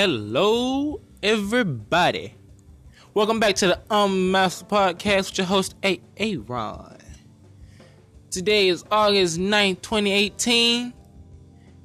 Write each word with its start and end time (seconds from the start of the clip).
Hello, 0.00 1.00
everybody. 1.24 2.32
Welcome 3.14 3.40
back 3.40 3.56
to 3.56 3.66
the 3.66 3.80
um 3.92 4.12
Unmasked 4.12 4.68
Podcast 4.68 5.30
with 5.30 5.38
your 5.38 5.46
host, 5.48 5.74
A. 5.84 6.00
A. 6.18 6.36
Ron. 6.36 6.98
Today 8.30 8.68
is 8.68 8.84
August 8.92 9.40
9th, 9.40 9.82
2018, 9.82 10.94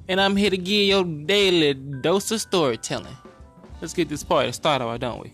and 0.06 0.20
I'm 0.20 0.36
here 0.36 0.48
to 0.48 0.56
give 0.56 0.68
you 0.68 0.84
your 0.84 1.02
daily 1.02 1.74
dose 1.74 2.30
of 2.30 2.40
storytelling. 2.40 3.16
Let's 3.80 3.92
get 3.92 4.08
this 4.08 4.22
party 4.22 4.52
started, 4.52 4.86
why 4.86 4.96
don't 4.96 5.20
we? 5.20 5.32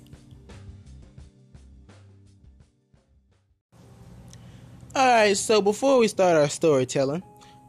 Alright, 4.97 5.37
so 5.37 5.61
before 5.61 5.99
we 5.99 6.09
start 6.09 6.35
our 6.35 6.49
storytelling, 6.49 7.23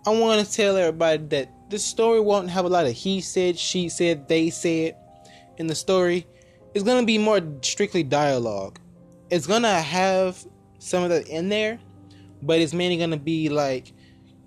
I 0.08 0.12
want 0.12 0.48
to 0.48 0.50
tell 0.50 0.78
everybody 0.78 1.18
that 1.36 1.70
this 1.70 1.84
story 1.84 2.22
won't 2.22 2.50
have 2.50 2.64
a 2.64 2.70
lot 2.70 2.86
of 2.86 2.94
he 2.94 3.20
said, 3.20 3.60
she 3.60 3.90
said, 3.90 4.30
they 4.30 4.50
said 4.50 4.96
in 5.62 5.68
the 5.68 5.76
story. 5.76 6.28
It's 6.74 6.84
going 6.84 7.02
to 7.02 7.06
be 7.06 7.18
more 7.18 7.40
strictly 7.62 8.04
dialogue. 8.04 8.80
It's 9.30 9.48
going 9.48 9.62
to 9.62 9.70
have 9.70 10.46
some 10.80 11.04
of 11.04 11.10
that 11.12 11.28
in 11.28 11.48
there, 11.48 11.80
but 12.42 12.60
it's 12.60 12.74
mainly 12.74 12.98
going 12.98 13.12
to 13.12 13.18
be 13.18 13.48
like, 13.48 13.94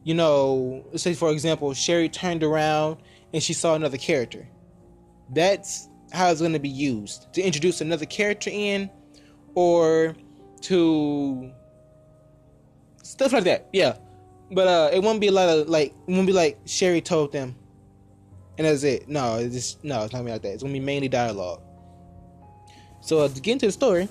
you 0.03 0.13
know, 0.13 0.85
say 0.97 1.15
for 1.15 1.31
example, 1.31 1.73
Sherry 1.73 2.11
turned 2.11 2.43
around 2.43 2.99
and 3.33 3.43
she 3.43 3.55
saw 3.55 3.75
another 3.75 3.97
character. 3.97 4.47
That's 5.33 5.89
how 6.13 6.31
it's 6.31 6.41
going 6.41 6.53
to 6.53 6.59
be 6.59 6.69
used 6.69 7.33
to 7.35 7.41
introduce 7.43 7.81
another 7.81 8.05
character 8.05 8.51
in 8.53 8.91
or 9.55 10.15
to 10.63 11.51
stuff 13.03 13.33
like 13.33 13.45
that. 13.45 13.69
Yeah. 13.73 13.97
But 14.51 14.69
uh, 14.69 14.91
it 14.93 15.03
won't 15.03 15.21
be 15.21 15.29
a 15.29 15.33
lot 15.33 15.49
of 15.49 15.69
like 15.69 15.95
it 16.07 16.13
won't 16.13 16.27
be 16.27 16.33
like 16.33 16.59
Sherry 16.67 17.01
told 17.01 17.33
them, 17.33 17.57
and 18.59 18.67
that's 18.67 18.83
it. 18.83 19.09
No, 19.09 19.37
it's 19.37 19.55
just 19.55 19.85
no, 19.85 20.05
it's 20.05 20.13
not 20.13 20.19
gonna 20.19 20.25
be 20.25 20.33
like 20.33 20.43
that. 20.43 20.53
It's 20.53 20.63
gonna 20.63 20.73
be 20.73 20.81
mainly 20.81 21.09
dialogue. 21.09 21.61
So 23.01 23.21
uh, 23.21 23.29
to 23.29 23.41
get 23.41 23.53
into 23.53 23.67
the 23.67 23.73
story, 23.73 24.09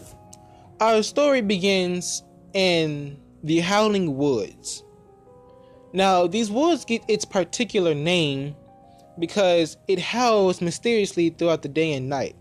our 0.80 1.02
story 1.02 1.42
begins 1.42 2.24
in 2.54 3.20
the 3.44 3.60
Howling 3.60 4.16
Woods. 4.16 4.84
Now, 5.94 6.28
these 6.28 6.50
woods 6.50 6.86
get 6.86 7.04
its 7.08 7.26
particular 7.26 7.94
name 7.94 8.56
because 9.20 9.78
it 9.88 10.00
howls 10.00 10.62
mysteriously 10.62 11.30
throughout 11.30 11.62
the 11.62 11.70
day 11.70 11.94
and 11.94 12.10
night. 12.10 12.36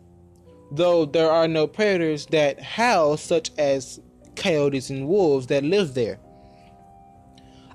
Though 0.71 1.05
there 1.05 1.31
are 1.31 1.47
no 1.47 1.67
predators 1.67 2.27
that 2.27 2.61
howl, 2.61 3.19
such 3.19 3.51
as 3.59 4.01
coyotes 4.37 4.89
and 4.89 5.07
wolves, 5.07 5.49
that 5.49 5.65
live 5.65 5.93
there. 5.93 6.19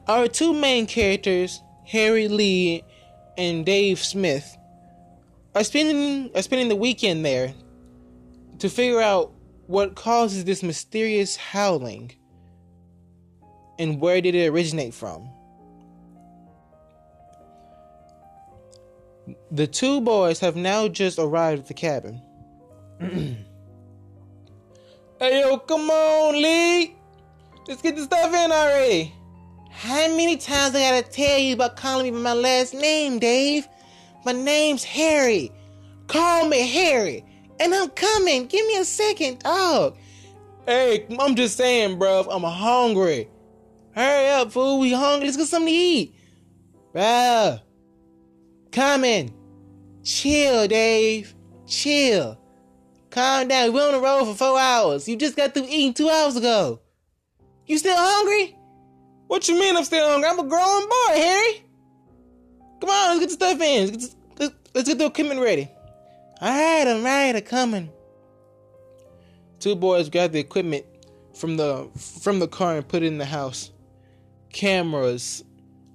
Our 0.08 0.28
two 0.28 0.54
main 0.54 0.88
characters, 0.88 1.62
Harry 1.86 2.28
Lee 2.28 2.84
and 3.38 3.66
Dave 3.66 4.00
Smith, 4.00 4.58
are 5.56 5.64
spending 5.64 6.32
are 6.36 6.42
spending 6.42 6.70
the 6.70 6.76
weekend 6.76 7.26
there 7.26 7.54
to 8.60 8.70
figure 8.70 9.02
out 9.02 9.32
what 9.68 9.96
causes 9.96 10.46
this 10.46 10.64
mysterious 10.64 11.36
howling 11.36 12.12
and 13.80 14.02
where 14.02 14.22
did 14.22 14.34
it 14.34 14.48
originate 14.48 14.94
from. 14.94 15.30
The 19.52 19.68
two 19.68 20.02
boys 20.02 20.40
have 20.40 20.56
now 20.56 20.88
just 20.88 21.20
arrived 21.20 21.62
at 21.62 21.68
the 21.68 21.74
cabin. 21.74 22.22
hey 23.00 23.46
yo, 25.42 25.58
come 25.58 25.90
on, 25.90 26.42
Lee! 26.42 26.96
Let's 27.68 27.82
get 27.82 27.96
the 27.98 28.04
stuff 28.04 28.34
in 28.34 28.52
already! 28.52 29.14
How 29.78 30.08
many 30.08 30.38
times 30.38 30.74
I 30.74 30.80
gotta 30.80 31.08
tell 31.08 31.38
you 31.38 31.54
about 31.54 31.76
calling 31.76 32.06
me 32.06 32.12
by 32.12 32.18
my 32.18 32.34
last 32.34 32.74
name, 32.74 33.20
Dave? 33.20 33.68
My 34.26 34.32
name's 34.32 34.84
Harry. 34.84 35.52
Call 36.08 36.48
me 36.48 36.68
Harry. 36.68 37.24
And 37.60 37.76
I'm 37.76 37.90
coming. 37.90 38.48
Give 38.48 38.66
me 38.66 38.78
a 38.78 38.84
second, 38.84 39.38
dog. 39.38 39.96
Hey, 40.66 41.06
I'm 41.20 41.36
just 41.36 41.58
saying, 41.58 42.00
bro. 42.00 42.22
I'm 42.22 42.42
hungry. 42.42 43.30
Hurry 43.92 44.30
up, 44.30 44.52
fool. 44.52 44.80
We 44.80 44.94
hungry. 44.94 45.28
Let's 45.28 45.38
get 45.38 45.46
something 45.46 45.72
to 45.72 45.80
eat. 45.80 46.16
Bro. 46.92 47.60
Coming. 48.72 49.32
Chill, 50.02 50.68
Dave. 50.68 51.36
Chill. 51.68 52.36
Calm 53.12 53.48
down. 53.48 53.74
We're 53.74 53.86
on 53.86 53.94
the 53.94 54.00
road 54.00 54.26
for 54.26 54.34
four 54.34 54.60
hours. 54.60 55.08
You 55.08 55.18
just 55.18 55.36
got 55.36 55.54
through 55.54 55.68
eating 55.70 55.94
two 55.94 56.10
hours 56.10 56.36
ago. 56.36 56.82
You 57.68 57.78
still 57.78 57.96
hungry? 57.96 58.57
What 59.28 59.48
you 59.48 59.60
mean 59.60 59.76
I'm 59.76 59.84
still 59.84 60.10
hungry? 60.10 60.30
I'm 60.30 60.40
a 60.40 60.48
grown 60.48 60.84
boy, 60.84 61.14
Harry. 61.14 61.64
Come 62.80 62.90
on, 62.90 63.18
let's 63.18 63.20
get 63.20 63.28
the 63.28 63.34
stuff 63.34 63.62
in. 63.62 63.92
Let's 63.92 64.08
get, 64.08 64.16
the, 64.36 64.54
let's 64.74 64.88
get 64.88 64.98
the 64.98 65.06
equipment 65.06 65.42
ready. 65.42 65.70
All 66.42 66.50
right, 66.50 66.88
I'm 66.88 67.04
right. 67.04 67.36
I'm 67.36 67.42
coming. 67.42 67.90
Two 69.60 69.76
boys 69.76 70.10
grabbed 70.10 70.34
the 70.34 70.40
equipment 70.40 70.86
from 71.34 71.58
the 71.58 71.90
from 71.96 72.40
the 72.40 72.48
car 72.48 72.78
and 72.78 72.88
put 72.88 73.04
it 73.04 73.08
in 73.08 73.18
the 73.18 73.26
house. 73.26 73.72
Cameras, 74.54 75.44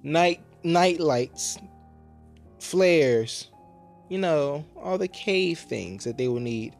night 0.03 0.41
night 0.63 0.99
lights, 0.99 1.57
flares, 2.59 3.49
you 4.09 4.17
know, 4.17 4.65
all 4.75 4.97
the 4.97 5.07
cave 5.07 5.59
things 5.59 6.03
that 6.03 6.17
they 6.17 6.27
will 6.27 6.39
need. 6.39 6.75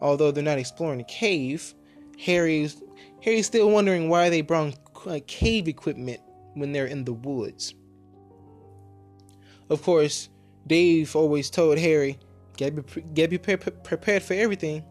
Although 0.00 0.30
they're 0.30 0.42
not 0.42 0.58
exploring 0.58 0.98
the 0.98 1.04
cave, 1.04 1.74
Harry's 2.18 2.82
Harry's 3.22 3.46
still 3.46 3.70
wondering 3.70 4.08
why 4.08 4.30
they 4.30 4.40
brought 4.40 4.74
uh, 5.06 5.20
cave 5.26 5.68
equipment 5.68 6.20
when 6.54 6.72
they're 6.72 6.86
in 6.86 7.04
the 7.04 7.12
woods. 7.12 7.74
Of 9.70 9.82
course, 9.82 10.28
Dave 10.66 11.14
always 11.16 11.50
told 11.50 11.78
Harry, 11.78 12.18
"Get 12.56 12.74
be, 12.74 13.02
get 13.14 13.30
be 13.30 13.38
pre- 13.38 13.56
prepared 13.56 14.22
for 14.22 14.34
everything." 14.34 14.84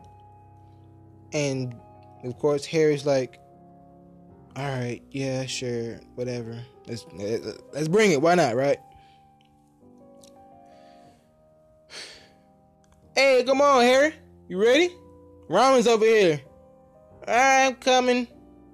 And 1.33 1.75
of 2.23 2.37
course, 2.39 2.65
Harry's 2.65 3.05
like, 3.05 3.39
"All 4.55 4.67
right, 4.67 5.01
yeah, 5.11 5.45
sure, 5.45 5.99
whatever. 6.15 6.59
Let's 6.87 7.05
let's 7.73 7.87
bring 7.87 8.11
it. 8.11 8.21
Why 8.21 8.35
not, 8.35 8.55
right?" 8.55 8.79
Hey, 13.15 13.43
come 13.43 13.59
on, 13.61 13.81
Harry. 13.81 14.15
You 14.47 14.61
ready? 14.61 14.89
Ramen's 15.49 15.85
over 15.85 16.05
here. 16.05 16.39
I'm 17.27 17.75
coming. 17.75 18.27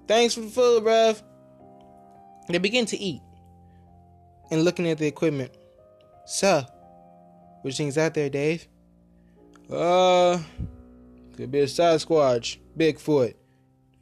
Thanks 0.06 0.34
for 0.34 0.40
the 0.42 0.48
food, 0.48 0.84
bruv. 0.84 1.22
They 2.48 2.58
begin 2.58 2.86
to 2.86 2.96
eat 2.96 3.20
and 4.50 4.64
looking 4.64 4.88
at 4.88 4.98
the 4.98 5.06
equipment. 5.06 5.52
So, 6.24 6.64
which 7.62 7.76
thing's 7.76 7.98
out 7.98 8.14
there, 8.14 8.30
Dave? 8.30 8.66
Uh, 9.70 10.38
could 11.36 11.50
be 11.50 11.60
a 11.60 11.66
Sasquatch, 11.66 12.58
Bigfoot. 12.76 13.34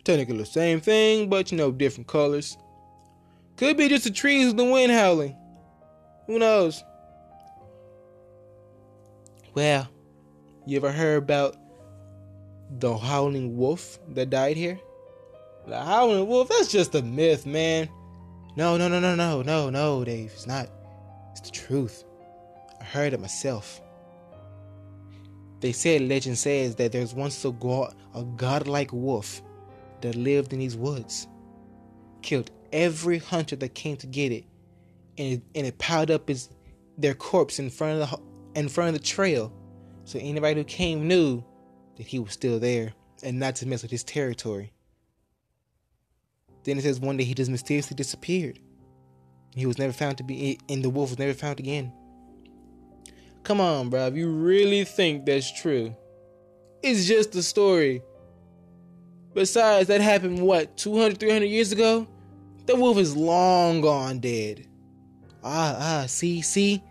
Technically 0.05 0.39
the 0.39 0.47
same 0.47 0.81
thing, 0.81 1.29
but 1.29 1.51
you 1.51 1.59
know, 1.59 1.73
different 1.73 2.07
colors. 2.07 2.57
Could 3.57 3.77
be 3.77 3.89
just 3.89 4.05
the 4.05 4.11
trees 4.11 4.49
with 4.49 4.57
the 4.57 4.65
wind 4.65 4.93
howling. 4.93 5.37
Who 6.27 6.39
knows? 6.39 6.85
Well, 9.55 9.89
you 10.67 10.77
ever 10.77 10.93
heard 10.93 11.23
about 11.23 11.57
the 12.79 12.97
howling 12.97 13.57
wolf 13.57 13.99
that 14.11 14.31
died 14.31 14.57
here? 14.57 14.79
The 15.67 15.81
howling 15.81 16.29
wolf, 16.29 16.49
that's 16.49 16.69
just 16.69 16.95
a 16.95 17.03
myth, 17.03 17.47
man. 17.47 17.89
No, 18.57 18.79
no, 18.79 18.89
no, 18.89 18.99
no, 19.01 19.15
no, 19.15 19.43
no, 19.43 19.71
no, 19.71 20.05
Dave. 20.05 20.33
It's 20.33 20.47
not. 20.47 20.69
It's 21.33 21.43
the 21.43 21.51
truth. 21.51 22.05
I 22.81 22.85
heard 22.85 23.13
it 23.13 23.21
myself. 23.21 23.83
They 25.61 25.73
said, 25.73 26.03
legend 26.03 26.39
says 26.39 26.77
that 26.77 26.93
there's 26.93 27.15
once 27.15 27.45
a, 27.45 27.53
god, 27.53 27.95
a 28.15 28.25
godlike 28.25 28.93
wolf 28.93 29.43
that 30.01 30.15
lived 30.15 30.53
in 30.53 30.59
these 30.59 30.77
woods. 30.77 31.29
Killed 32.23 32.51
every 32.73 33.19
hunter 33.19 33.57
that 33.57 33.75
came 33.75 33.97
to 33.99 34.07
get 34.07 34.33
it. 34.33 34.45
And 35.19 35.35
it, 35.35 35.43
and 35.55 35.67
it 35.67 35.79
piled 35.79 36.11
up 36.11 36.29
his, 36.29 36.49
their 36.97 37.15
corpse 37.15 37.59
in 37.59 37.71
front 37.71 38.01
of 38.01 38.11
the 38.11 38.19
in 38.59 38.69
front 38.69 38.89
of 38.89 38.95
the 38.95 39.07
trail. 39.07 39.53
So 40.05 40.19
anybody 40.19 40.61
who 40.61 40.65
came 40.65 41.07
knew 41.07 41.45
that 41.97 42.07
he 42.07 42.19
was 42.19 42.33
still 42.33 42.59
there 42.59 42.95
and 43.23 43.39
not 43.39 43.57
to 43.57 43.67
mess 43.67 43.83
with 43.83 43.91
his 43.91 44.03
territory. 44.03 44.73
Then 46.67 46.79
it 46.79 46.83
says 46.83 46.99
one 46.99 47.17
day 47.17 47.23
he 47.23 47.33
just 47.33 47.51
mysteriously 47.51 47.95
disappeared. 47.95 48.59
He 49.55 49.67
was 49.67 49.79
never 49.79 49.93
found 49.93 50.19
to 50.19 50.25
be, 50.25 50.59
and 50.69 50.83
the 50.83 50.91
wolf 50.91 51.11
was 51.11 51.19
never 51.19 51.33
found 51.33 51.61
again. 51.61 51.93
Come 53.45 53.61
on, 53.61 53.89
bro. 53.89 54.09
If 54.09 54.17
you 54.17 54.29
really 54.29 54.85
think 54.85 55.25
that's 55.25 55.51
true, 55.63 55.95
it's 56.83 57.07
just 57.07 57.37
a 57.37 57.43
story. 57.43 58.03
Besides, 59.33 59.87
that 59.89 60.01
happened, 60.01 60.41
what, 60.41 60.77
200, 60.77 61.19
300 61.19 61.47
years 61.47 61.71
ago? 61.71 62.09
The 62.67 62.75
wolf 62.75 62.99
is 62.99 63.17
long 63.17 63.81
gone 63.81 64.19
dead. 64.19 64.67
Ah, 65.45 65.77
ah, 65.79 66.07
see, 66.07 66.43
see? 66.43 66.83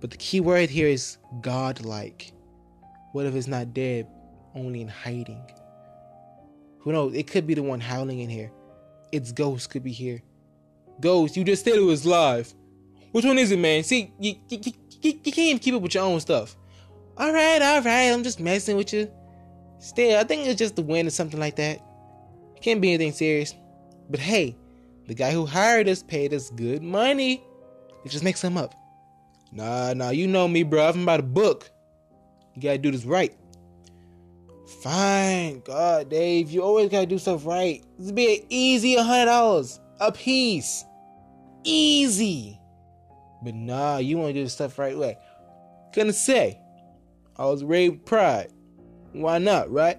But 0.00 0.12
the 0.12 0.16
key 0.16 0.38
word 0.38 0.70
here 0.70 0.86
is 0.86 1.18
godlike. 1.40 2.32
What 3.10 3.26
if 3.26 3.34
it's 3.34 3.48
not 3.48 3.74
dead, 3.74 4.06
only 4.54 4.80
in 4.80 4.88
hiding? 4.88 5.42
Who 6.80 6.92
knows? 6.92 7.14
It 7.14 7.26
could 7.26 7.48
be 7.48 7.54
the 7.54 7.62
one 7.64 7.80
howling 7.80 8.20
in 8.20 8.30
here. 8.30 8.52
Its 9.14 9.30
ghost 9.30 9.70
could 9.70 9.84
be 9.84 9.92
here. 9.92 10.20
Ghost, 11.00 11.36
you 11.36 11.44
just 11.44 11.64
said 11.64 11.74
it 11.74 11.80
was 11.80 12.04
live. 12.04 12.52
Which 13.12 13.24
one 13.24 13.38
is 13.38 13.52
it, 13.52 13.60
man? 13.60 13.84
See, 13.84 14.12
you, 14.18 14.34
you, 14.48 14.58
you, 14.60 14.72
you 15.02 15.12
can't 15.12 15.38
even 15.38 15.58
keep 15.60 15.72
up 15.72 15.82
with 15.82 15.94
your 15.94 16.02
own 16.02 16.18
stuff. 16.18 16.56
All 17.16 17.32
right, 17.32 17.62
all 17.62 17.80
right, 17.80 18.10
I'm 18.10 18.24
just 18.24 18.40
messing 18.40 18.76
with 18.76 18.92
you. 18.92 19.08
Still, 19.78 20.18
I 20.18 20.24
think 20.24 20.48
it's 20.48 20.58
just 20.58 20.74
the 20.74 20.82
wind 20.82 21.06
or 21.06 21.12
something 21.12 21.38
like 21.38 21.54
that. 21.56 21.80
Can't 22.60 22.80
be 22.80 22.88
anything 22.92 23.12
serious. 23.12 23.54
But 24.10 24.18
hey, 24.18 24.56
the 25.06 25.14
guy 25.14 25.30
who 25.30 25.46
hired 25.46 25.88
us 25.88 26.02
paid 26.02 26.34
us 26.34 26.50
good 26.50 26.82
money. 26.82 27.40
It 28.04 28.08
just 28.08 28.24
makes 28.24 28.42
him 28.42 28.56
up. 28.56 28.74
Nah, 29.52 29.94
nah, 29.94 30.10
you 30.10 30.26
know 30.26 30.48
me, 30.48 30.64
bro. 30.64 30.88
I'm 30.88 31.04
about 31.04 31.20
a 31.20 31.22
book. 31.22 31.70
You 32.56 32.62
gotta 32.62 32.78
do 32.78 32.90
this 32.90 33.04
right. 33.04 33.32
Fine. 34.66 35.60
God, 35.60 36.08
Dave, 36.08 36.50
you 36.50 36.62
always 36.62 36.88
gotta 36.88 37.06
do 37.06 37.18
stuff 37.18 37.44
right. 37.46 37.82
This 37.98 38.06
would 38.06 38.14
be 38.14 38.36
an 38.36 38.46
easy 38.48 38.96
$100 38.96 39.78
a 40.00 40.12
piece. 40.12 40.84
Easy. 41.64 42.58
But 43.42 43.54
nah, 43.54 43.98
you 43.98 44.16
wanna 44.16 44.32
do 44.32 44.44
the 44.44 44.50
stuff 44.50 44.78
right 44.78 44.96
way. 44.96 45.18
Gonna 45.94 46.12
say, 46.12 46.58
I 47.36 47.44
was 47.46 47.62
raised 47.62 48.04
pride. 48.06 48.52
Why 49.12 49.38
not, 49.38 49.70
right? 49.70 49.98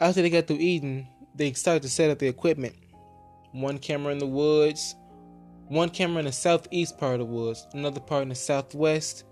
After 0.00 0.22
they 0.22 0.30
got 0.30 0.46
through 0.46 0.58
eating, 0.58 1.08
they 1.34 1.52
started 1.52 1.82
to 1.82 1.88
set 1.88 2.10
up 2.10 2.18
the 2.18 2.28
equipment. 2.28 2.74
One 3.52 3.78
camera 3.78 4.12
in 4.12 4.18
the 4.18 4.26
woods, 4.26 4.94
one 5.68 5.90
camera 5.90 6.20
in 6.20 6.26
the 6.26 6.32
southeast 6.32 6.98
part 6.98 7.14
of 7.14 7.18
the 7.20 7.24
woods, 7.26 7.66
another 7.72 8.00
part 8.00 8.22
in 8.22 8.28
the 8.28 8.34
southwest, 8.34 9.24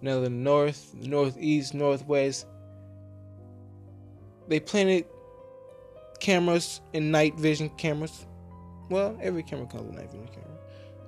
another 0.00 0.30
north, 0.30 0.94
northeast, 0.94 1.74
northwest. 1.74 2.46
They 4.48 4.60
planted 4.60 5.06
cameras 6.20 6.80
and 6.94 7.12
night 7.12 7.34
vision 7.36 7.70
cameras. 7.70 8.26
Well, 8.90 9.18
every 9.20 9.42
camera 9.42 9.66
comes 9.66 9.84
with 9.84 9.96
night 9.96 10.10
vision 10.10 10.28
camera. 10.28 10.58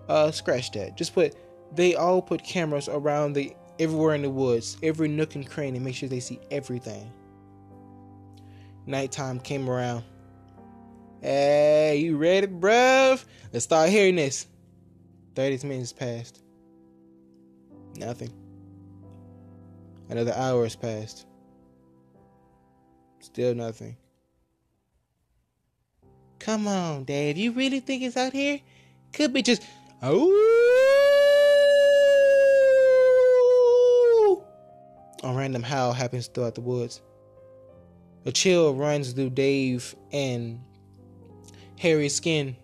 Uh, 0.08 0.30
scratch 0.30 0.70
that. 0.72 0.96
Just 0.96 1.14
put. 1.14 1.34
They 1.74 1.94
all 1.94 2.20
put 2.20 2.42
cameras 2.42 2.88
around 2.88 3.34
the 3.34 3.54
everywhere 3.80 4.14
in 4.14 4.22
the 4.22 4.30
woods, 4.30 4.76
every 4.82 5.08
nook 5.08 5.34
and 5.34 5.48
cranny, 5.48 5.78
make 5.78 5.94
sure 5.94 6.08
they 6.08 6.20
see 6.20 6.38
everything. 6.50 7.10
Nighttime 8.86 9.40
came 9.40 9.68
around. 9.68 10.04
Hey, 11.22 11.96
you 11.96 12.16
ready, 12.16 12.46
bruv? 12.46 13.24
Let's 13.52 13.64
start 13.64 13.88
hearing 13.88 14.16
this. 14.16 14.46
30 15.34 15.66
minutes 15.66 15.92
passed. 15.92 16.42
Nothing. 17.96 18.39
Another 20.10 20.34
hour 20.34 20.64
has 20.64 20.74
passed. 20.74 21.24
Still 23.20 23.54
nothing. 23.54 23.96
Come 26.40 26.66
on, 26.66 27.04
Dave. 27.04 27.36
You 27.36 27.52
really 27.52 27.78
think 27.78 28.02
it's 28.02 28.16
out 28.16 28.32
here? 28.32 28.58
Could 29.12 29.32
be 29.32 29.42
just. 29.42 29.62
Oh! 30.02 30.56
A 35.22 35.32
random 35.32 35.62
howl 35.62 35.92
happens 35.92 36.26
throughout 36.26 36.56
the 36.56 36.62
woods. 36.62 37.02
A 38.24 38.32
chill 38.32 38.74
runs 38.74 39.12
through 39.12 39.30
Dave 39.30 39.94
and 40.12 40.60
Harry's 41.78 42.16
skin. 42.16 42.56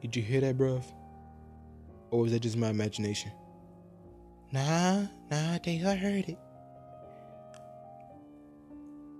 Did 0.00 0.16
you 0.16 0.22
hear 0.22 0.40
that, 0.40 0.56
bruv? 0.56 0.84
Or 2.10 2.20
was 2.20 2.32
that 2.32 2.40
just 2.40 2.56
my 2.56 2.68
imagination? 2.68 3.30
Nah, 4.52 5.02
nah, 5.30 5.58
Dave, 5.58 5.86
I 5.86 5.94
heard 5.94 6.28
it. 6.28 6.38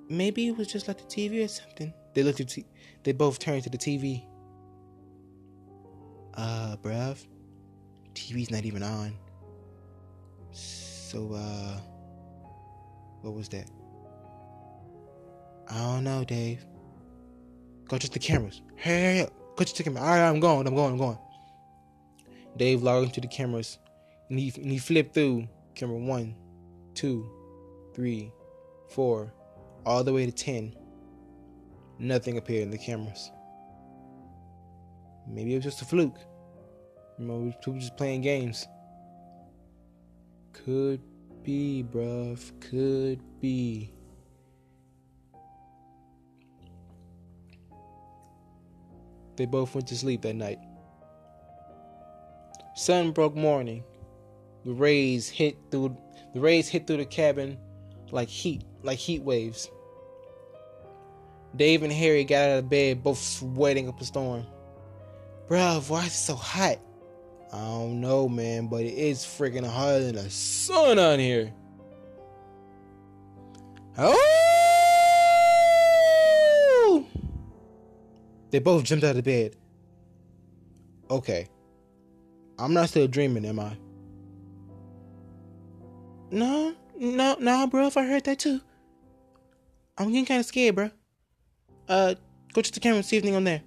Maybe 0.08 0.46
it 0.46 0.56
was 0.56 0.68
just 0.68 0.86
like 0.86 0.98
the 0.98 1.04
TV 1.04 1.44
or 1.44 1.48
something. 1.48 1.92
They 2.14 2.22
looked 2.22 2.40
at 2.40 2.48
t- 2.48 2.64
they 3.02 3.12
both 3.12 3.38
turned 3.38 3.64
to 3.64 3.70
the 3.70 3.78
TV. 3.78 4.24
Uh, 6.34 6.76
bruv, 6.82 7.26
TV's 8.14 8.50
not 8.50 8.64
even 8.64 8.82
on. 8.82 9.14
So, 10.52 11.32
uh, 11.32 11.80
what 13.22 13.34
was 13.34 13.48
that? 13.50 13.68
I 15.68 15.78
don't 15.78 16.04
know, 16.04 16.24
Dave. 16.24 16.64
Go 17.88 17.98
check 17.98 18.12
the 18.12 18.18
cameras. 18.18 18.62
Hey, 18.76 19.18
hey. 19.18 19.28
Go 19.56 19.64
check 19.64 19.76
the 19.76 19.82
camera. 19.84 20.02
All 20.02 20.08
right, 20.08 20.28
I'm 20.28 20.40
going. 20.40 20.66
I'm 20.66 20.74
going. 20.74 20.92
I'm 20.92 20.98
going. 20.98 21.18
Dave 22.56 22.82
logged 22.82 23.06
into 23.06 23.20
the 23.20 23.28
cameras, 23.28 23.78
and 24.30 24.38
he 24.38 24.52
and 24.56 24.70
he 24.70 24.78
flipped 24.78 25.14
through 25.14 25.48
camera 25.74 25.98
one, 25.98 26.34
two, 26.94 27.28
three, 27.94 28.32
four, 28.88 29.32
all 29.84 30.02
the 30.04 30.12
way 30.12 30.26
to 30.26 30.32
ten. 30.32 30.74
Nothing 31.98 32.36
appeared 32.36 32.64
in 32.64 32.70
the 32.70 32.78
cameras. 32.78 33.30
Maybe 35.28 35.52
it 35.52 35.56
was 35.56 35.64
just 35.64 35.82
a 35.82 35.84
fluke. 35.84 36.18
You 37.18 37.26
know, 37.26 37.52
people 37.60 37.74
just 37.74 37.96
playing 37.96 38.20
games. 38.20 38.66
Could 40.52 41.00
be, 41.42 41.84
bruv. 41.90 42.52
Could 42.60 43.20
be. 43.40 43.92
They 49.36 49.46
both 49.46 49.74
went 49.74 49.86
to 49.88 49.96
sleep 49.96 50.22
that 50.22 50.34
night. 50.34 50.58
Sun 52.74 53.12
broke 53.12 53.34
morning. 53.34 53.84
The 54.66 54.74
rays 54.74 55.28
hit 55.28 55.56
through 55.70 55.96
the 56.34 56.40
rays 56.40 56.68
hit 56.68 56.88
through 56.88 56.96
the 56.96 57.04
cabin 57.04 57.56
like 58.10 58.28
heat, 58.28 58.64
like 58.82 58.98
heat 58.98 59.22
waves. 59.22 59.70
Dave 61.54 61.84
and 61.84 61.92
Harry 61.92 62.24
got 62.24 62.50
out 62.50 62.58
of 62.58 62.68
bed, 62.68 63.04
both 63.04 63.18
sweating 63.18 63.88
up 63.88 64.00
a 64.00 64.04
storm. 64.04 64.44
Bruh, 65.48 65.88
why 65.88 66.00
is 66.00 66.06
it 66.08 66.16
so 66.16 66.34
hot? 66.34 66.80
I 67.52 67.58
don't 67.58 68.00
know, 68.00 68.28
man, 68.28 68.66
but 68.66 68.82
it 68.82 68.94
is 68.94 69.20
freaking 69.20 69.64
hotter 69.64 70.02
than 70.02 70.16
the 70.16 70.28
sun 70.28 70.98
on 70.98 71.20
here. 71.20 71.54
Oh! 73.96 74.16
They 78.50 78.58
both 78.58 78.82
jumped 78.82 79.04
out 79.04 79.16
of 79.16 79.22
bed. 79.22 79.54
Okay. 81.08 81.46
I'm 82.58 82.74
not 82.74 82.88
still 82.88 83.06
dreaming, 83.06 83.44
am 83.44 83.60
I? 83.60 83.76
No, 86.30 86.74
no, 86.98 87.36
no, 87.38 87.66
bro. 87.66 87.86
If 87.86 87.96
I 87.96 88.06
heard 88.06 88.24
that 88.24 88.38
too, 88.38 88.60
I'm 89.96 90.08
getting 90.08 90.26
kind 90.26 90.40
of 90.40 90.46
scared, 90.46 90.74
bro. 90.74 90.90
Uh, 91.88 92.14
go 92.52 92.62
to 92.62 92.72
the 92.72 92.80
camera, 92.80 93.02
see 93.02 93.16
if 93.16 93.22
anything 93.22 93.36
on 93.36 93.44
there. 93.44 93.62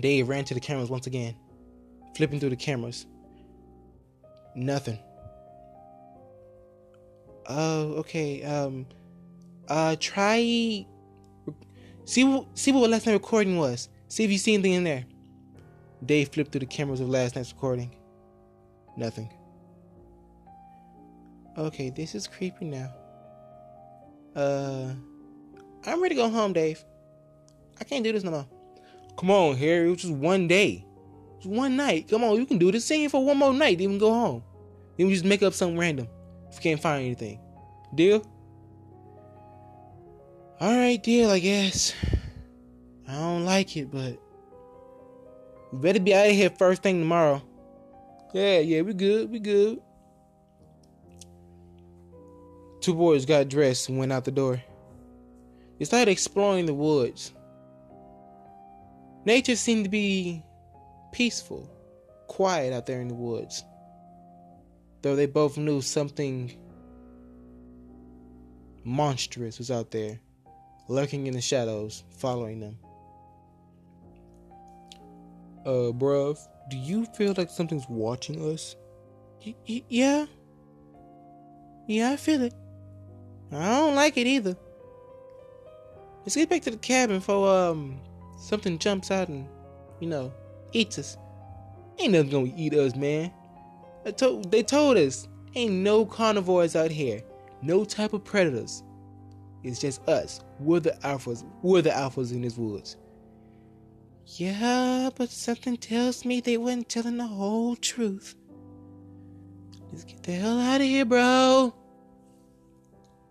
Dave 0.00 0.28
ran 0.28 0.44
to 0.44 0.54
the 0.54 0.60
cameras 0.60 0.90
once 0.90 1.06
again 1.06 1.34
flipping 2.18 2.40
through 2.40 2.50
the 2.50 2.56
cameras. 2.56 3.06
Nothing. 4.56 4.98
Oh, 7.48 7.92
okay. 7.98 8.42
Um, 8.42 8.86
uh, 9.68 9.94
try 10.00 10.84
see 12.04 12.24
what 12.24 12.58
see 12.58 12.72
what 12.72 12.90
last 12.90 13.06
night 13.06 13.12
recording 13.12 13.56
was. 13.56 13.88
See 14.08 14.24
if 14.24 14.32
you 14.32 14.38
see 14.38 14.54
anything 14.54 14.72
in 14.72 14.82
there. 14.82 15.04
Dave 16.04 16.30
flipped 16.30 16.50
through 16.50 16.60
the 16.60 16.66
cameras 16.66 16.98
of 16.98 17.08
last 17.08 17.36
night's 17.36 17.52
recording. 17.52 17.94
Nothing. 18.96 19.32
Okay, 21.58 21.90
this 21.90 22.14
is 22.14 22.28
creepy 22.28 22.66
now. 22.66 22.92
Uh, 24.36 24.92
I'm 25.84 26.00
ready 26.00 26.14
to 26.14 26.22
go 26.22 26.30
home, 26.30 26.52
Dave. 26.52 26.84
I 27.80 27.84
can't 27.84 28.04
do 28.04 28.12
this 28.12 28.22
no 28.22 28.30
more. 28.30 28.46
Come 29.18 29.32
on, 29.32 29.56
Harry. 29.56 29.88
It 29.88 29.90
was 29.90 30.02
just 30.02 30.14
one 30.14 30.46
day. 30.46 30.86
Just 31.38 31.48
one 31.48 31.76
night. 31.76 32.06
Come 32.08 32.22
on, 32.22 32.36
you 32.36 32.46
can 32.46 32.58
do 32.58 32.70
this. 32.70 32.88
It 32.92 33.10
for 33.10 33.24
one 33.24 33.38
more 33.38 33.52
night. 33.52 33.78
Then 33.78 33.90
we 33.90 33.98
go 33.98 34.12
home. 34.12 34.44
Then 34.96 35.08
we 35.08 35.12
just 35.14 35.24
make 35.24 35.42
up 35.42 35.52
something 35.52 35.76
random 35.76 36.06
if 36.48 36.56
you 36.56 36.60
can't 36.60 36.80
find 36.80 37.04
anything. 37.04 37.40
Deal? 37.92 38.24
Alright, 40.60 41.02
deal, 41.02 41.30
I 41.30 41.40
guess. 41.40 41.92
I 43.08 43.14
don't 43.14 43.44
like 43.44 43.76
it, 43.76 43.90
but 43.90 44.16
we 45.72 45.78
better 45.80 45.98
be 45.98 46.14
out 46.14 46.26
of 46.26 46.32
here 46.32 46.50
first 46.50 46.84
thing 46.84 47.00
tomorrow. 47.00 47.42
Yeah, 48.32 48.60
yeah, 48.60 48.82
we 48.82 48.94
good, 48.94 49.30
we 49.30 49.40
good. 49.40 49.80
Two 52.80 52.94
boys 52.94 53.26
got 53.26 53.48
dressed 53.48 53.88
and 53.88 53.98
went 53.98 54.12
out 54.12 54.24
the 54.24 54.30
door. 54.30 54.62
They 55.78 55.84
started 55.84 56.10
exploring 56.10 56.66
the 56.66 56.74
woods. 56.74 57.32
Nature 59.24 59.56
seemed 59.56 59.84
to 59.84 59.90
be 59.90 60.42
peaceful, 61.12 61.70
quiet 62.28 62.72
out 62.72 62.86
there 62.86 63.00
in 63.00 63.08
the 63.08 63.14
woods. 63.14 63.64
Though 65.02 65.16
they 65.16 65.26
both 65.26 65.56
knew 65.56 65.80
something 65.80 66.56
monstrous 68.84 69.58
was 69.58 69.70
out 69.70 69.90
there, 69.90 70.18
lurking 70.88 71.26
in 71.26 71.34
the 71.34 71.40
shadows, 71.40 72.04
following 72.18 72.60
them. 72.60 72.78
Uh, 75.66 75.92
bruv, 75.92 76.38
do 76.70 76.76
you 76.76 77.04
feel 77.16 77.34
like 77.36 77.50
something's 77.50 77.86
watching 77.88 78.42
us? 78.52 78.76
Y- 79.44 79.54
y- 79.68 79.84
yeah. 79.88 80.26
Yeah, 81.86 82.10
I 82.12 82.16
feel 82.16 82.42
it. 82.42 82.54
I 83.52 83.78
don't 83.78 83.94
like 83.94 84.16
it 84.16 84.26
either. 84.26 84.56
Let's 86.20 86.36
get 86.36 86.50
back 86.50 86.62
to 86.62 86.70
the 86.70 86.76
cabin 86.76 87.18
before 87.18 87.48
um 87.48 88.00
something 88.38 88.78
jumps 88.78 89.10
out 89.10 89.28
and, 89.28 89.48
you 90.00 90.08
know, 90.08 90.32
eats 90.72 90.98
us. 90.98 91.16
Ain't 91.98 92.12
nothing 92.12 92.30
gonna 92.30 92.52
eat 92.56 92.74
us, 92.74 92.94
man. 92.94 93.32
I 94.04 94.10
told 94.10 94.50
they 94.50 94.62
told 94.62 94.96
us 94.96 95.28
ain't 95.54 95.74
no 95.74 96.04
carnivores 96.04 96.76
out 96.76 96.90
here, 96.90 97.22
no 97.62 97.84
type 97.84 98.12
of 98.12 98.24
predators. 98.24 98.82
It's 99.64 99.80
just 99.80 100.06
us. 100.08 100.40
We're 100.60 100.80
the 100.80 100.92
alphas. 101.02 101.44
We're 101.62 101.82
the 101.82 101.90
alphas 101.90 102.32
in 102.32 102.42
these 102.42 102.56
woods. 102.56 102.96
Yeah, 104.26 105.10
but 105.16 105.30
something 105.30 105.76
tells 105.78 106.24
me 106.24 106.40
they 106.40 106.58
weren't 106.58 106.88
telling 106.88 107.16
the 107.16 107.26
whole 107.26 107.74
truth. 107.76 108.34
Let's 109.90 110.04
get 110.04 110.22
the 110.22 110.32
hell 110.32 110.60
out 110.60 110.82
of 110.82 110.86
here, 110.86 111.06
bro. 111.06 111.74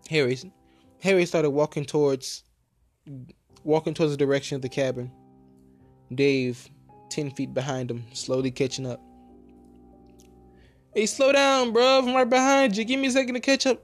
Harry, 0.09 0.37
Harry 1.01 1.25
started 1.25 1.49
walking 1.51 1.85
towards, 1.85 2.43
walking 3.63 3.93
towards 3.93 4.11
the 4.11 4.17
direction 4.17 4.55
of 4.55 4.61
the 4.61 4.69
cabin. 4.69 5.11
Dave, 6.13 6.69
ten 7.09 7.31
feet 7.31 7.53
behind 7.53 7.91
him, 7.91 8.05
slowly 8.13 8.51
catching 8.51 8.85
up. 8.85 9.01
Hey, 10.93 11.05
slow 11.05 11.31
down, 11.31 11.73
bro. 11.73 11.99
I'm 11.99 12.15
right 12.15 12.29
behind 12.29 12.75
you. 12.75 12.83
Give 12.83 12.99
me 12.99 13.07
a 13.07 13.11
second 13.11 13.35
to 13.35 13.39
catch 13.39 13.67
up. 13.67 13.81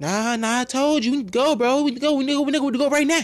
Nah, 0.00 0.36
nah, 0.36 0.60
I 0.60 0.64
told 0.64 1.04
you. 1.04 1.10
We 1.10 1.18
need 1.18 1.26
to 1.26 1.32
go, 1.32 1.54
bro. 1.56 1.82
We 1.82 1.90
need 1.90 1.96
to 1.96 2.00
go. 2.00 2.14
We 2.14 2.24
need 2.24 2.32
to 2.32 2.38
go. 2.38 2.42
We 2.42 2.52
need 2.52 2.72
to 2.72 2.78
go, 2.78 2.88
right 2.88 3.06
now. 3.06 3.20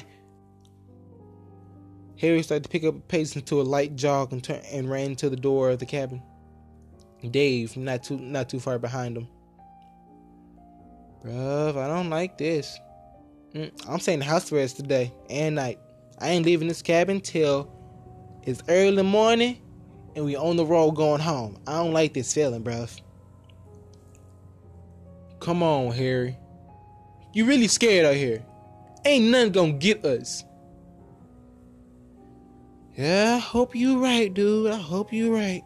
Harry 2.21 2.43
started 2.43 2.65
to 2.65 2.69
pick 2.69 2.85
up 2.85 3.09
pace 3.09 3.35
into 3.35 3.61
a 3.61 3.63
light 3.63 3.97
jog 3.97 4.33
and, 4.33 4.45
turn, 4.45 4.61
and 4.71 4.91
ran 4.91 5.17
to 5.17 5.31
the 5.31 5.37
door 5.37 5.71
of 5.71 5.79
the 5.79 5.87
cabin. 5.87 6.23
Dave, 7.31 7.77
not 7.77 8.03
too 8.03 8.19
not 8.19 8.49
too 8.49 8.61
far 8.61 8.79
behind 8.79 9.17
him. 9.17 9.29
Bruv, 11.25 11.77
I 11.77 11.87
don't 11.87 12.11
like 12.11 12.39
this. 12.39 12.79
Mm, 13.55 13.71
I'm 13.89 14.01
saying 14.01 14.21
the 14.21 14.25
house 14.25 14.51
arrest 14.53 14.77
today 14.77 15.13
and 15.29 15.55
night. 15.57 15.79
I 16.19 16.31
ain't 16.31 16.47
leaving 16.47 16.69
this 16.69 16.83
cabin 16.83 17.21
till 17.21 17.71
it's 18.45 18.63
early 18.69 19.03
morning 19.03 19.59
and 20.17 20.25
we 20.25 20.37
on 20.37 20.57
the 20.57 20.65
road 20.65 20.93
going 20.93 21.21
home. 21.21 21.59
I 21.67 21.75
don't 21.75 21.93
like 21.93 22.15
this 22.15 22.33
feeling, 22.33 22.63
bruv. 22.63 23.01
Come 25.41 25.63
on, 25.63 25.93
Harry. 25.93 26.37
You 27.33 27.45
really 27.47 27.69
scared 27.69 28.07
out 28.07 28.15
here. 28.15 28.45
Ain't 29.05 29.27
nothing 29.27 29.53
gonna 29.53 29.73
get 29.73 30.05
us. 30.05 30.45
Yeah, 32.97 33.37
I 33.37 33.39
hope 33.39 33.75
you 33.75 34.03
right, 34.03 34.33
dude. 34.33 34.71
I 34.71 34.77
hope 34.77 35.13
you 35.13 35.35
right. 35.35 35.63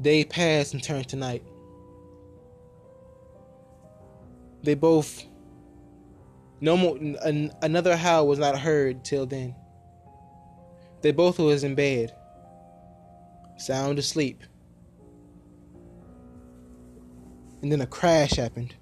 Day 0.00 0.24
passed 0.24 0.72
and 0.72 0.82
turned 0.82 1.08
to 1.08 1.16
night. 1.16 1.42
They 4.62 4.74
both. 4.74 5.24
No 6.60 6.76
more. 6.76 6.96
An, 6.96 7.52
another 7.62 7.96
howl 7.96 8.26
was 8.26 8.38
not 8.38 8.58
heard 8.58 9.04
till 9.04 9.26
then. 9.26 9.54
They 11.02 11.12
both 11.12 11.38
was 11.38 11.64
in 11.64 11.74
bed, 11.74 12.14
sound 13.56 13.98
asleep. 13.98 14.42
And 17.62 17.72
then 17.72 17.80
a 17.80 17.86
crash 17.86 18.32
happened. 18.32 18.74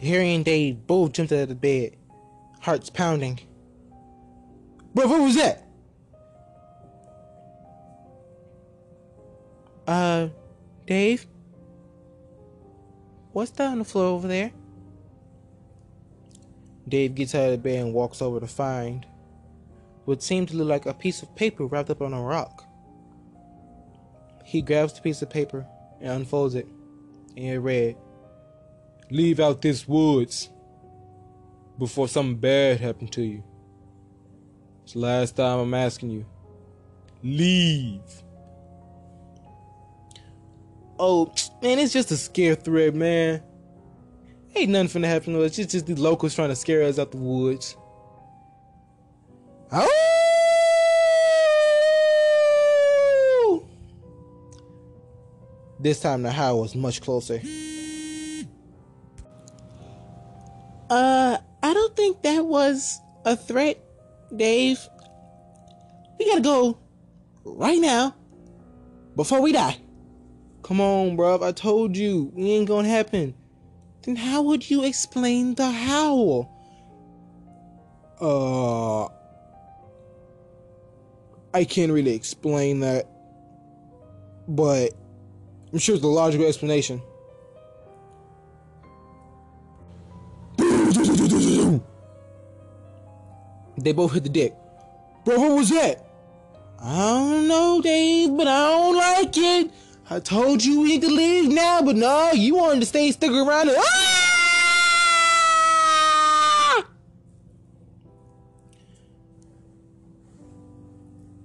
Harry 0.00 0.34
and 0.34 0.44
Dave 0.44 0.86
both 0.86 1.12
jumped 1.12 1.32
out 1.32 1.40
of 1.40 1.48
the 1.48 1.54
bed, 1.54 1.96
hearts 2.60 2.90
pounding. 2.90 3.40
Bro, 4.96 5.08
what 5.08 5.20
was 5.20 5.34
that? 5.34 5.62
Uh, 9.86 10.28
Dave? 10.86 11.26
What's 13.32 13.50
that 13.50 13.72
on 13.72 13.78
the 13.80 13.84
floor 13.84 14.06
over 14.06 14.26
there? 14.26 14.52
Dave 16.88 17.14
gets 17.14 17.34
out 17.34 17.44
of 17.44 17.50
the 17.50 17.58
bed 17.58 17.84
and 17.84 17.92
walks 17.92 18.22
over 18.22 18.40
to 18.40 18.46
find 18.46 19.04
what 20.06 20.22
seemed 20.22 20.48
to 20.48 20.56
look 20.56 20.68
like 20.68 20.86
a 20.86 20.94
piece 20.94 21.20
of 21.20 21.36
paper 21.36 21.66
wrapped 21.66 21.90
up 21.90 22.00
on 22.00 22.14
a 22.14 22.22
rock. 22.22 22.64
He 24.46 24.62
grabs 24.62 24.94
the 24.94 25.02
piece 25.02 25.20
of 25.20 25.28
paper 25.28 25.66
and 26.00 26.10
unfolds 26.10 26.54
it, 26.54 26.66
and 27.36 27.46
it 27.46 27.58
read, 27.58 27.98
Leave 29.10 29.40
out 29.40 29.60
this 29.60 29.86
woods 29.86 30.48
before 31.78 32.08
something 32.08 32.38
bad 32.38 32.80
happened 32.80 33.12
to 33.12 33.22
you. 33.22 33.44
It's 34.86 34.92
the 34.92 35.00
last 35.00 35.34
time 35.34 35.58
I'm 35.58 35.74
asking 35.74 36.10
you. 36.10 36.24
Leave. 37.24 38.00
Oh, 40.96 41.34
man, 41.60 41.80
it's 41.80 41.92
just 41.92 42.12
a 42.12 42.16
scare 42.16 42.54
threat, 42.54 42.94
man. 42.94 43.42
Ain't 44.54 44.70
nothing 44.70 45.02
finna 45.02 45.08
happen 45.08 45.32
to 45.32 45.42
us. 45.42 45.58
It's 45.58 45.72
just 45.72 45.86
the 45.86 45.96
locals 45.96 46.36
trying 46.36 46.50
to 46.50 46.54
scare 46.54 46.84
us 46.84 47.00
out 47.00 47.10
the 47.10 47.16
woods. 47.16 47.76
Oh! 49.72 49.88
This 55.80 55.98
time 55.98 56.22
the 56.22 56.30
howl 56.30 56.60
was 56.60 56.76
much 56.76 57.00
closer. 57.00 57.40
Uh, 60.88 61.38
I 61.60 61.74
don't 61.74 61.96
think 61.96 62.22
that 62.22 62.46
was 62.46 63.00
a 63.24 63.36
threat, 63.36 63.84
Dave. 64.34 64.88
We 66.18 66.26
gotta 66.26 66.40
go 66.40 66.78
right 67.44 67.78
now 67.78 68.14
before 69.14 69.40
we 69.40 69.52
die. 69.52 69.78
Come 70.62 70.80
on, 70.80 71.16
bruv. 71.16 71.44
I 71.44 71.52
told 71.52 71.96
you 71.96 72.32
it 72.36 72.42
ain't 72.42 72.68
gonna 72.68 72.88
happen. 72.88 73.34
Then 74.02 74.16
how 74.16 74.42
would 74.42 74.68
you 74.68 74.84
explain 74.84 75.54
the 75.54 75.70
howl? 75.70 76.52
Uh, 78.20 79.04
I 81.54 81.64
can't 81.64 81.92
really 81.92 82.14
explain 82.14 82.80
that, 82.80 83.08
but 84.48 84.92
I'm 85.72 85.78
sure 85.78 85.94
it's 85.94 86.04
a 86.04 86.08
logical 86.08 86.46
explanation. 86.46 87.02
They 93.78 93.92
both 93.92 94.12
hit 94.12 94.24
the 94.24 94.30
deck. 94.30 94.52
Bro, 95.24 95.38
what 95.40 95.56
was 95.56 95.70
that? 95.70 96.06
I 96.80 96.96
don't 96.96 97.48
know, 97.48 97.80
Dave, 97.82 98.36
but 98.36 98.46
I 98.46 98.70
don't 98.70 98.96
like 98.96 99.36
it. 99.36 99.70
I 100.08 100.20
told 100.20 100.64
you 100.64 100.82
we 100.82 100.88
need 100.88 101.02
to 101.02 101.08
leave 101.10 101.52
now, 101.52 101.82
but 101.82 101.96
no, 101.96 102.30
you 102.32 102.54
wanted 102.54 102.80
to 102.80 102.86
stay 102.86 103.10
stick 103.10 103.32
around 103.32 103.68
and 103.68 103.76
ah! 103.78 104.16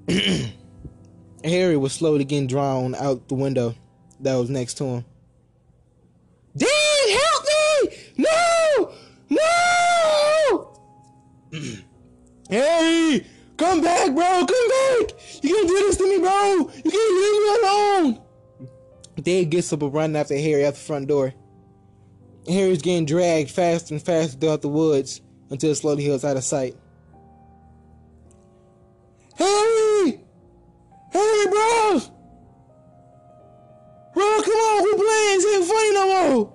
Harry 1.44 1.76
was 1.76 1.94
slowly 1.94 2.24
getting 2.24 2.46
drawn 2.46 2.94
out 2.96 3.28
the 3.28 3.34
window 3.34 3.74
that 4.20 4.36
was 4.36 4.50
next 4.50 4.76
to 4.76 4.84
him. 4.84 5.06
Dad, 6.56 6.70
help 7.10 7.44
me! 7.46 7.98
No! 8.18 8.92
No! 9.30 10.74
Harry! 12.52 13.26
Come 13.58 13.82
back, 13.82 14.14
bro! 14.14 14.46
Come 14.46 14.48
back! 14.48 15.16
You 15.42 15.56
can't 15.56 15.68
do 15.68 15.74
this 15.74 15.98
to 15.98 16.04
me, 16.04 16.20
bro! 16.20 16.70
You 16.84 16.92
can't 16.92 17.14
leave 17.16 17.42
me 17.42 17.50
alone! 17.64 18.22
Dave 19.22 19.50
gets 19.50 19.72
up 19.72 19.82
and 19.82 19.94
runs 19.94 20.16
after 20.16 20.36
Harry 20.38 20.66
out 20.66 20.74
the 20.74 20.80
front 20.80 21.08
door. 21.08 21.34
Harry's 22.48 22.82
getting 22.82 23.06
dragged 23.06 23.52
faster 23.52 23.94
and 23.94 24.04
faster 24.04 24.38
throughout 24.38 24.62
the 24.62 24.68
woods 24.68 25.22
until 25.50 25.74
slowly 25.76 26.04
he 26.04 26.10
was 26.10 26.26
out 26.26 26.38
of 26.38 26.44
sight. 26.44 26.76
Harry! 29.36 30.20
Harry, 31.12 31.46
bro! 31.50 32.02
Bro, 34.14 34.42
come 34.42 34.54
on, 34.54 34.84
we're 34.84 34.96
playing. 34.96 35.38
This 35.38 35.56
ain't 35.56 35.66
funny 35.66 35.94
no 35.94 36.34
more. 36.34 36.54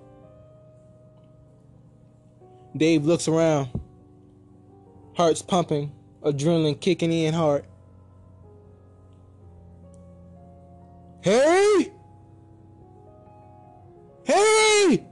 Dave 2.77 3.07
looks 3.07 3.29
around, 3.29 3.69
heart's 5.17 5.43
pumping, 5.43 5.93
adrenaline 6.23 6.79
kicking 6.81 7.13
in 7.13 7.35
hard. 7.35 7.65
Harry! 11.25 11.91
Harry! 14.27 15.07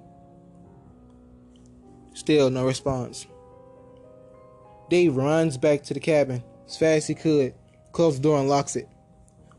Still 2.12 2.50
no 2.50 2.66
response. 2.66 3.26
Dave 4.90 5.16
runs 5.16 5.56
back 5.56 5.82
to 5.84 5.94
the 5.94 6.00
cabin 6.00 6.44
as 6.66 6.76
fast 6.76 6.96
as 6.96 7.06
he 7.08 7.14
could, 7.14 7.54
closes 7.92 8.20
the 8.20 8.24
door 8.24 8.38
and 8.38 8.48
locks 8.48 8.76
it. 8.76 8.88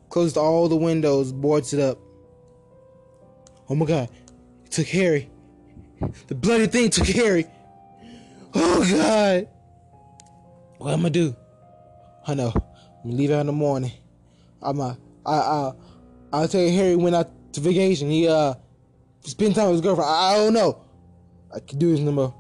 Closes 0.10 0.38
all 0.38 0.70
the 0.70 0.76
windows, 0.76 1.32
boards 1.32 1.74
it 1.74 1.80
up. 1.80 1.98
Oh 3.68 3.76
my 3.76 3.86
god, 3.86 4.10
it 4.64 4.72
took 4.72 4.88
Harry. 4.88 5.30
The 6.28 6.36
bloody 6.36 6.68
thing 6.68 6.90
took 6.92 7.08
Harry. 7.08 7.48
Oh 8.54 8.88
god. 8.90 9.48
What 10.78 10.94
am 10.94 11.06
I 11.06 11.10
do? 11.10 11.36
I 12.28 12.34
know. 12.34 12.52
I'm 12.56 13.12
gonna 13.12 13.16
leave 13.16 13.32
out 13.32 13.42
in 13.42 13.48
the 13.48 13.54
morning. 13.54 13.92
I'm 14.62 14.80
uh, 14.80 14.96
I 15.26 15.36
I 15.36 15.72
I'll 16.34 16.48
tell 16.48 16.62
you 16.62 16.72
Harry 16.72 16.96
went 16.96 17.16
out 17.16 17.30
to 17.54 17.60
vacation. 17.62 18.10
He 18.10 18.28
uh 18.28 18.56
spend 19.22 19.56
time 19.56 19.68
with 19.68 19.76
his 19.76 19.82
girlfriend. 19.82 20.10
I, 20.10 20.34
I 20.34 20.38
don't 20.38 20.54
know. 20.54 20.82
I 21.54 21.60
can 21.60 21.80
do 21.80 21.92
this 21.92 22.00
no 22.00 22.12
more. 22.12 22.36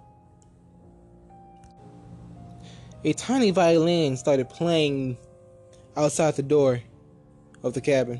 a 3.05 3.13
tiny 3.13 3.51
violin 3.51 4.17
started 4.17 4.49
playing 4.49 5.15
outside 5.95 6.35
the 6.35 6.41
door 6.41 6.81
of 7.61 7.73
the 7.75 7.81
cabin. 7.81 8.19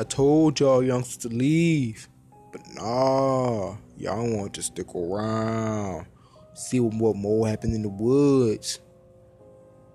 I 0.00 0.02
told 0.02 0.58
y'all 0.58 0.82
youngsters 0.82 1.18
to 1.18 1.28
leave, 1.28 2.08
but 2.52 2.62
nah, 2.74 3.76
y'all 3.98 4.34
want 4.34 4.54
to 4.54 4.62
stick 4.62 4.94
around, 4.94 6.06
see 6.54 6.80
what, 6.80 7.16
more 7.16 7.46
happened 7.46 7.74
in 7.74 7.82
the 7.82 7.90
woods. 7.90 8.80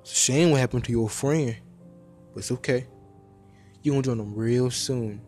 It's 0.02 0.12
a 0.12 0.16
shame 0.16 0.52
what 0.52 0.60
happened 0.60 0.84
to 0.84 0.92
your 0.92 1.10
friend, 1.10 1.58
but 2.32 2.42
it's 2.42 2.52
okay. 2.52 2.86
You 3.82 3.94
gonna 3.94 4.04
join 4.04 4.20
them 4.20 4.36
real 4.36 4.70
soon. 4.70 5.22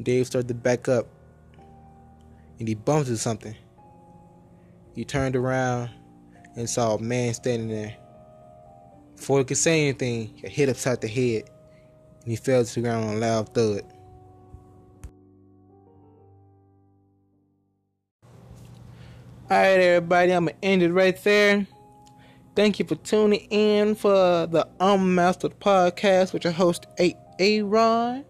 Dave 0.00 0.28
started 0.28 0.46
to 0.46 0.54
back 0.54 0.86
up, 0.86 1.08
and 2.60 2.68
he 2.68 2.76
bumped 2.76 3.08
into 3.08 3.18
something. 3.18 3.56
He 4.94 5.04
turned 5.04 5.34
around 5.34 5.90
and 6.54 6.70
saw 6.70 6.94
a 6.94 7.02
man 7.02 7.34
standing 7.34 7.70
there. 7.70 7.96
Before 9.16 9.40
he 9.40 9.44
could 9.44 9.56
say 9.56 9.88
anything, 9.88 10.32
he 10.36 10.46
hit 10.48 10.68
upside 10.68 11.00
the 11.00 11.08
head 11.08 11.50
and 12.22 12.30
he 12.30 12.36
fell 12.36 12.64
to 12.64 12.74
the 12.74 12.80
ground 12.80 13.04
on 13.04 13.16
a 13.16 13.18
loud 13.18 13.54
thud. 13.54 13.82
Alright, 19.50 19.80
everybody, 19.80 20.32
I'm 20.32 20.44
gonna 20.46 20.58
end 20.62 20.82
it 20.82 20.92
right 20.92 21.16
there. 21.24 21.66
Thank 22.54 22.78
you 22.78 22.84
for 22.84 22.96
tuning 22.96 23.46
in 23.50 23.94
for 23.94 24.10
the 24.46 24.68
Unmastered 24.78 25.58
Podcast 25.58 26.32
with 26.32 26.44
your 26.44 26.52
host, 26.52 26.86
A. 26.98 27.16
Aaron. 27.38 28.24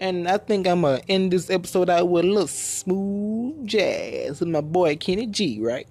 And 0.00 0.28
I 0.28 0.38
think 0.38 0.66
I'm 0.66 0.82
gonna 0.82 1.02
end 1.08 1.32
this 1.32 1.50
episode 1.50 1.90
out 1.90 2.08
with 2.08 2.24
a 2.24 2.28
little 2.28 2.46
smooth 2.46 3.66
jazz 3.66 4.40
with 4.40 4.48
my 4.48 4.60
boy 4.60 4.96
Kenny 4.96 5.26
G, 5.26 5.60
right? 5.60 5.86